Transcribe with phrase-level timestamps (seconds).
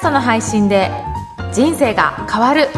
[0.00, 0.90] ストの配信で
[1.52, 2.68] 人生が変わる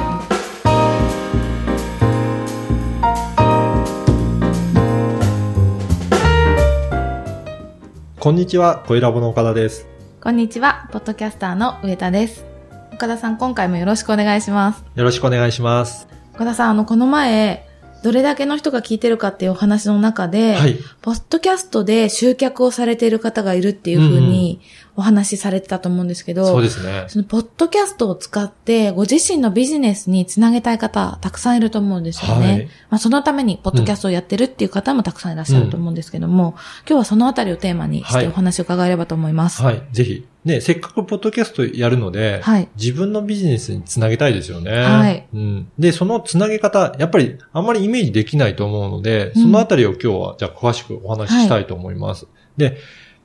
[8.18, 9.86] こんにちは、小ラボの岡田です。
[10.21, 12.45] こんにちはポッドキャスターの上田です
[12.93, 16.09] 岡田さん今回もよろしくお願いしますよろしくお願いします。
[16.34, 17.68] 岡田さんあのこの前
[18.02, 20.77] どれだけの人が聞いてるかっていうお話の中で、はい。
[21.02, 24.61] ポッドキャストで集客をされている方がいるっていうふうに
[24.95, 27.05] お話しされてたと思うんですけど、そうですね。
[27.09, 32.47] そのポッドキャストを使って、ご自身のビジネスにつなげたい方、たくさんいると思うんですよね。
[32.47, 36.55] はいまあ、そのために、ポッドキャストをやってるっていう方もたくさんいらっしゃると思うんですけども、
[36.87, 39.62] 今日はそのあたりをテーマにしはいてお話を伺えればと思います。
[39.62, 39.83] はい。
[39.92, 40.27] ぜひ。
[40.45, 44.73] ね、せっかくポッドキャストやるので、はい自分のビジネスにつなげたいですよね。
[44.73, 45.69] はいうん。
[45.79, 52.27] で、そのつなげ方、やっぱりあんまりイメージできないと思うので、うんそのあたりを今日は、じゃあ詳しくお話ししたいと思います。
[52.56, 52.77] で、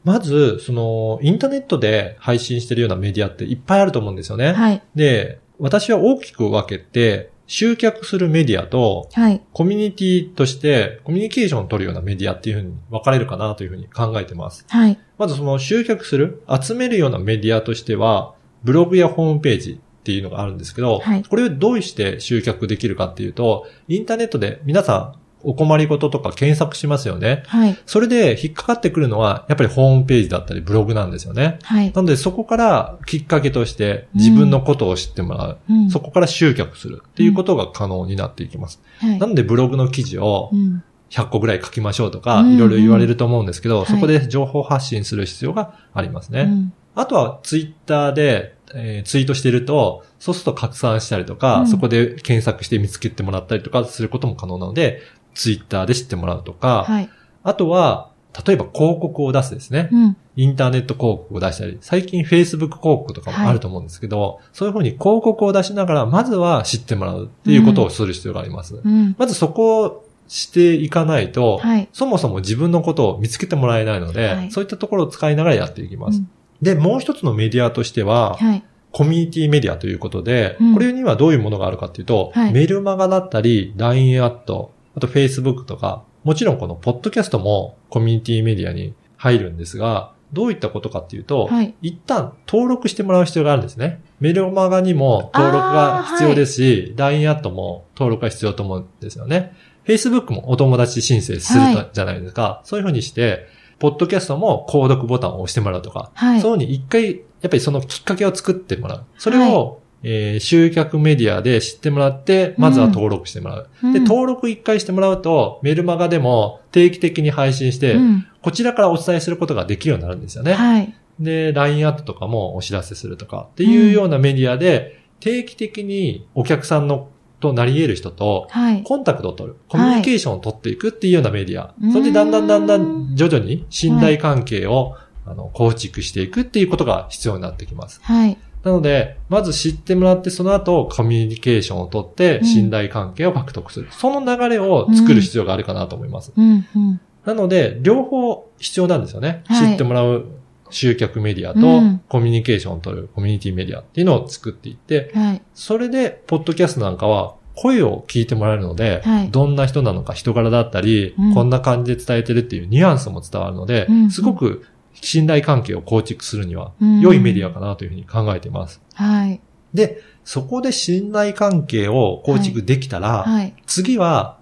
[0.03, 4.53] まず、その、インターネットで配信してるようなメディアっていっぱいあると思うんですよね。
[4.53, 4.81] はい。
[4.95, 9.41] で、私は大きく分けて、集客するメディアと、はい。
[9.53, 14.65] コミュニティとしてコミュニケーションを取るようなメディアっていうふうに分かれるかなというふうに考えてます。
[14.67, 14.99] はい。
[15.17, 27.43] まずその集客する、集めるようなメディアとしては、ブログやホームページっていうのがあるんですけど、はいこれをどうして集客できるかっていうと、インターネットで皆さんお困りごととか検索しますよね。
[27.47, 27.77] はい。
[27.85, 31.59] それで引っかかってくるのは、やっぱりホームページだったりブログなんですよね。
[31.63, 31.93] はい。
[31.93, 35.57] なのでそこからきっかけとして自分のことを知ってもらう。
[35.69, 38.81] うんそこから集客するっていうことが可能になっていきます。
[38.99, 39.27] はいな。
[39.27, 40.83] のでブログの記事をうん。
[41.09, 46.41] 100個ぐらい書きましょうとか、うんいろいろ言われると思うんですけど、はいそこで情報発信する必要がありますね。
[46.41, 55.01] うんあとはツイッターで、えーツイートしてると、そうすると拡散したりとか、うんそこで検索して見つけてもらったりとかすることも可能なので、
[55.37, 57.09] ツイッターで知ってもらうとか、はい。
[57.43, 58.11] あとは、
[58.45, 59.89] 例えば広告を出すですね。
[59.91, 60.17] うん。
[60.35, 68.75] インターネット広告を出したり、最近 Facebook 広告とかもあると思うんですけど、そういうふうに広告を出しながら、まずは知ってもらうっていうことをする必要があります。
[68.83, 69.15] うん。
[69.17, 71.87] まずそこをしていかないと、はい。
[71.93, 76.19] そもそも自分のことを見つけてもらえないので、はいそういったところを使いながらやっていきます。
[76.19, 76.29] うん
[76.61, 78.63] で、もう一つのメディアとしては、はい。
[78.91, 91.75] コミュニティメディアということで、うんこれにはどういうものがあるかっていうと、はいメルマガだったり、LINE アット、あと Facebook とか、もちろんこのポッドキャストもコミュニティメディアに入るんですが、どういったことかっていうと、はい。
[91.83, 94.01] 一旦登録してもらう必要があるんですね。
[94.19, 99.53] メルマガにも登録が必要ですし、LINE アットも登録が必要と思うんですよね。
[99.85, 102.61] Facebook もお友達申請するはいじゃないですか。
[102.65, 103.45] そういうふうにして、
[103.77, 106.41] ポッドキャストも購読ボタンを押してもらうとか、はい。
[106.41, 109.03] そういうふうに一回、やっぱりそのきっかけを作ってもらう。
[109.19, 113.69] それを、えー集客メディアで知ってもらって、まずは登録してもらう。
[113.93, 118.27] で、うん登録一回してもらうと、メルマガでも定期的に配信して、うん。
[118.41, 120.53] こちらからお伝えすることができるようになるんですよね。
[120.53, 120.95] はい。
[121.19, 127.09] で、LINE アットとかもお知らせするとかっていうようなメディアで、定期的にお客さんの
[127.39, 128.83] となり得る人とはい。
[128.83, 131.73] コンタクトを取る、コミュニケーションを取っていくっていうようなメディア。
[131.81, 137.99] うんそれでだんだんだんだん徐々に信頼関係を、あの構築していくっていうことが必要になってきます。
[138.01, 138.37] はい。
[138.63, 143.87] なので、まず知ってもらって、その後コミュニケーションを取ってうん信頼関係を獲得する。
[143.91, 146.33] その流れを作る必要があるかなと思います。
[146.35, 146.65] うん。
[146.75, 146.99] うん。
[147.25, 149.43] なので、両方必要なんですよね。
[149.45, 150.25] はい知ってもらう
[150.69, 155.41] 集客メディアうとんコミュニケーションを取るコミュニティメディアっていうのを作っていって、はい。
[155.53, 164.65] それで、ポッドキャストなんかは声を聞いてもらえるので、はいどんな人なのか人柄だったり、うんこんな感じで伝えてるっていうニュアンスも伝わるので、うんすごく
[165.01, 168.81] 信頼関係を構築するにはうん良いメディアかなというふうに考えています。
[168.93, 169.39] はい。
[169.73, 173.53] で、そこで信頼関係を構築できたら、はい。
[173.65, 174.37] 次は、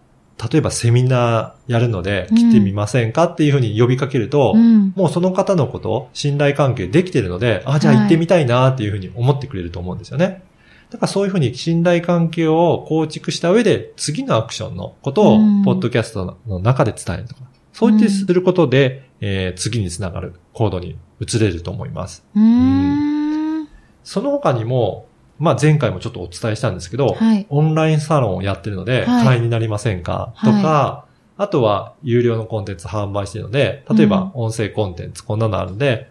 [0.52, 4.94] 例えばセミナーやるのでうん来てみませんかっていうふうに呼びかけると、うん。
[4.96, 10.44] もうその方のこと、信頼関係できてるので、あ、じゃあはい行ってみたいなっていうふうに思ってくれると思うんですよね。
[10.90, 17.42] だからそういうふうに信頼関係を構築した上で、次のアクションのことをうん、ポッドキャストの中で伝えるとか、
[17.74, 22.24] そういってすることで、えー次につながる行動に移れると思います。
[22.36, 23.68] うーん。
[24.04, 25.08] その他にも、
[25.40, 27.48] まあ前回もちょっとお伝えしたんですけど、はい。
[27.50, 31.06] オンラインサロンをやってるので、はい会員になりませんか、とか、
[31.38, 36.10] あとは有料のコンテンツ販売してるので、例えば音声コンテンツこんなのあるんで、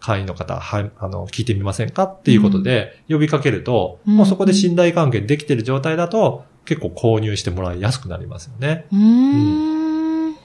[0.00, 8.86] 会員の方、はい、あの、聞いてみませんかっていうことで呼びかけると、うんもうそこで信頼関係できてる状態だと、結構購入してもらいやすくなりますよね。
[8.92, 9.75] うーん。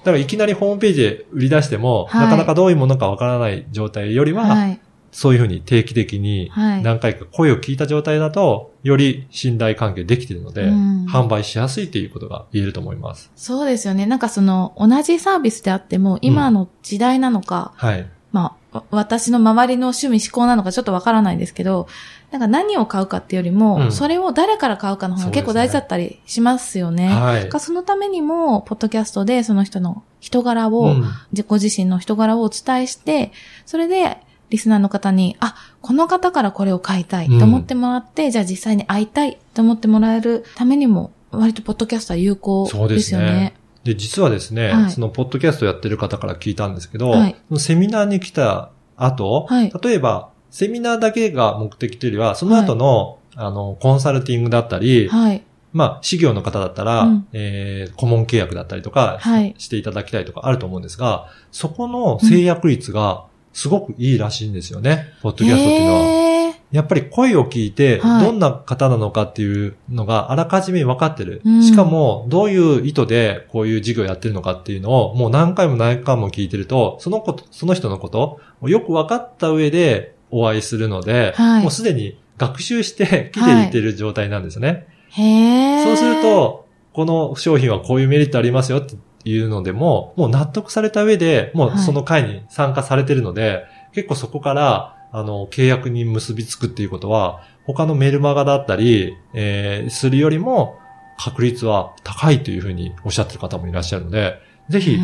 [0.04, 4.80] だからいきなりホームページで売り出しても、はいなかなかどういうものかわからない状態よりは、はい。
[5.12, 6.84] そういうふうに定期的にはい。
[6.84, 13.32] 何回か声を聞いた状態だと、より信頼関係できているので、うん販売しやすいっていうことが言えると思います。
[13.36, 14.06] そうですよね。
[14.06, 18.08] なんかその、同じサービスであっても、今の時代なのか、はい。
[18.32, 18.56] まあ、わ
[18.90, 21.88] 私の周りの趣味思考なのかちょっとわからないですけど、
[22.32, 23.92] なんか何を買うかっていうよりも、うん。
[23.92, 27.10] それを誰から買うかの方が結構大事だったりしますよね。
[27.10, 27.50] はい。
[27.60, 31.04] そのためにも、ポッドキャストでその人の人柄を、うん。
[31.34, 33.34] 自己自身の人柄をお伝えして、
[33.66, 34.18] それで、
[34.50, 43.54] リスナーの方に、あ、この方からこれを買いたいと思ってもらって、じゃあ実際に会いたいと思ってもらえるためにも、割とポッドキャストは有効そうですよね。
[43.86, 43.94] ね。
[43.94, 44.92] で、実はですね、はい。
[44.92, 47.36] そのポッドキャストやってる方から聞いたんですけど、はい。
[47.58, 49.74] セミナーに来た後、はい。
[49.82, 55.44] 例えば、セミナーだけが目的というよりは、その後の、あの、コンサルティングだったり、はい。
[55.74, 57.28] まあ、事業の方だったら、うん。
[57.34, 59.56] えー顧問契約だったりとか、はい。
[59.58, 66.00] していただきたいとかあると思うんですが、そこの制約率がすごくいいらしいんですよね、ポッドキャストっていうのは。
[66.02, 66.41] へー
[66.72, 68.26] やっぱり声を聞いて、はい。
[68.26, 71.42] どんな方なのかっていうのがあらかじめ分かってる。
[71.44, 71.64] うん。
[71.64, 81.62] しかも、どういう意図でこういう事業やってるのかっていうのを、もう何回も何回も聞いてると、そのこと、その人のことをよく分かった上でお会いするので、はい。
[81.62, 84.88] もうすでに学習して来ていてる状態なんですよね。
[85.10, 85.84] へー。
[85.84, 88.96] そうする、と、この商品はこういうメリットありますよって
[89.26, 100.80] いうのでも、もう納得された上で、もうその会に参加されてるので、結構そこから、あの、契約に結びつくっていうことは、他のメルマガだったり、えーするよりも、
[101.18, 104.98] 確率は高いというふうにおっしゃってる方もいらっしゃるので、ぜひ、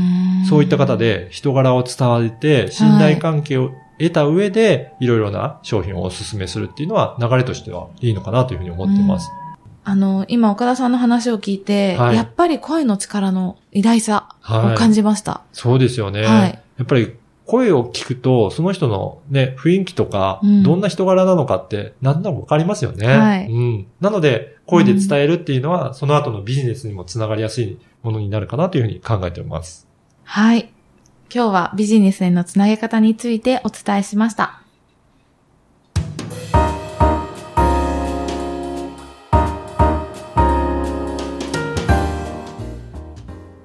[0.49, 9.29] そういった方で人柄を伝われて、信頼関係を得た上で、いろいろな商品をお勧めするっていうのは、流れとしてはいいのかなというふうに思っています。
[9.83, 15.43] あの、今岡田さんの話を聞いて、はいやっぱり声の力の偉大さはいを感じました。
[15.53, 16.23] そうですよね。
[16.23, 17.15] はいやっぱり
[17.47, 23.07] 声を聞くと、その人のね、雰囲気とか、うんどんな人柄なのかって、なんとなくわかりますよね。
[23.07, 23.87] はいうん。
[24.01, 29.87] なので、声で伝えるっていうのは、その後のビジネスにもつながりやすいものになるかなというふうに考えております。
[30.23, 30.69] はい。
[31.33, 34.61] 今日はビジネスへのつなげ方についてお伝えしました。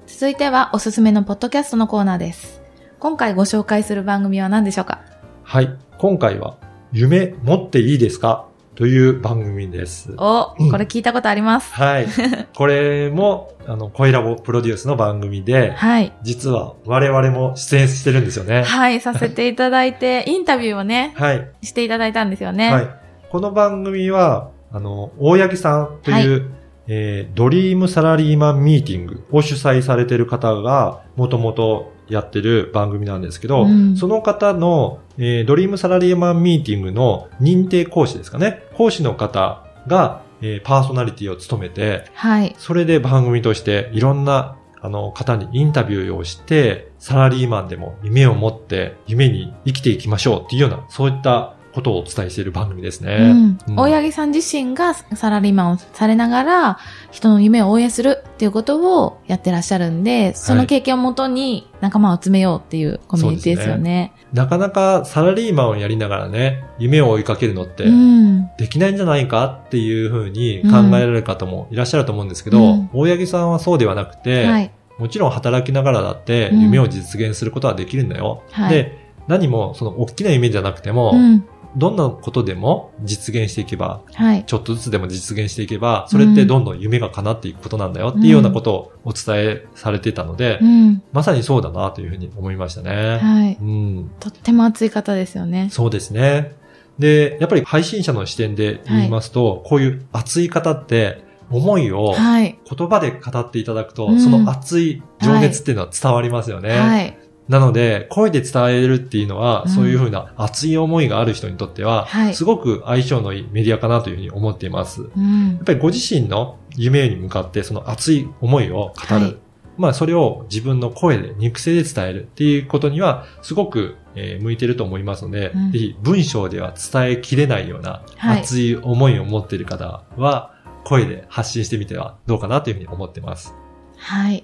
[0.07, 2.62] 続いてはおすすめのポッドキャストのコーナーです。
[3.03, 5.01] 今回ご紹介する番組は何でしょうか？
[5.43, 5.75] はい。
[5.97, 6.55] 今回は、
[6.93, 8.45] 夢持っていいですか？
[8.75, 10.13] という番組です。
[10.17, 11.73] お、うんこれ聞いたことあります。
[11.73, 12.07] はい。
[12.55, 16.13] これも、あの、声ラボプロデュースの番組で、はい。
[16.21, 18.63] 実は我々も出演してるんですよね。
[18.63, 21.49] はい、させていただいて、 インタビューをね、はい。
[21.61, 22.71] していただいたんですよね。
[22.71, 22.87] はい。
[23.29, 26.51] この番組は、あの、大八木さんという、
[26.87, 38.63] えードリームサラリーマンミーティングを主催されている方が、もともとやってる番組なんですけど、うんその方の、えードリームサラリーマンミーティングの認定講師ですかね。
[38.75, 42.55] 講師の方が、えーパーソナリティを務めて、はい。
[42.57, 53.17] それで番組としていろんなあの方にインタビューをして、サラリーマンでも夢を持って夢に生きていきましょうっていうような、そういったことをお伝えしている番組ですね。
[53.19, 56.77] うんうん大八木さん自身がサラリーマンをされながら、
[57.11, 64.13] 人の夢を応援するっていうことをやってらっしゃるんで、その経験をもとに仲間を集めようっていうコミュニティですよね。
[64.31, 68.49] なかなかサラリーマンをやりながらね、夢を追いかけるのってうん。
[68.57, 74.71] できないんじゃないかっていうふうに考えられる方もいらっしゃると思うんですけど、うん大八木さんはそうではなくて、はい。
[74.99, 78.43] もちろん働きながらだってうん夢を実現することはできるんだよ。
[78.51, 81.45] はいで、何もその大きな夢じゃなくても、うん。
[81.75, 84.43] どんなことでも実現していけば、はい。
[84.45, 91.03] ちょっとずつでも実現していけば、それってどんどん夢が叶っていくことなんだよっていうようなことをお伝えされてたので、うん。
[91.11, 93.19] まさにそうだなというふうに思いましたね。
[93.19, 93.57] はい。
[93.59, 94.11] うん。
[94.19, 95.69] とっても熱い方ですよね。
[95.71, 96.55] そうですね。
[96.99, 102.57] で、やっぱり配信者の視点で言いますと、こういう熱い方って、思いをはい。
[102.69, 106.79] 言葉で語っていただくと、うんその熱い情熱っていうのは伝わりますよね。
[106.79, 107.17] はい。
[107.49, 115.01] なので、声で伝えるっていうのは、うんそういうふうな熱い思いがある人にとっては、はいすごく相性のいいメディアかなというふうに思っています。
[115.01, 115.63] やうんっ。
[115.63, 119.25] ぱりご自身の夢に向かってその熱い思いを語る。
[119.25, 119.37] はい
[119.75, 133.55] まあそれを自分の声で、肉声で伝えるっていうことには、すごく、えー向いてると思いますので、うんぜひ文章では伝えきれないようなはい熱い思いを持っている方は、声で発信してみてはどうかなというふうに思ってます。
[133.97, 134.43] はい。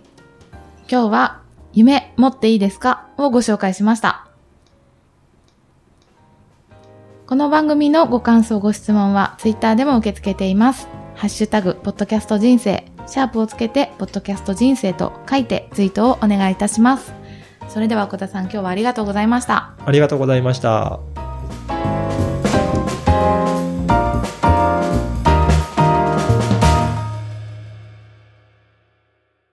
[0.89, 1.41] 今日は、
[1.79, 3.07] 夢持っていいですか？
[3.15, 4.27] をご紹介しました。
[7.25, 10.89] この番組のご感想、ご質問は、ツイッターでも受け付けています。
[11.15, 17.13] ハッシュタグ、ポッドキャスト人生、シャープをつけて、ポッドキャスト人生と書いてツイートをお願いいたします。
[17.69, 19.71] それでは、小田さん、今日はありがとうございました。
[19.85, 20.99] ありがとうございました。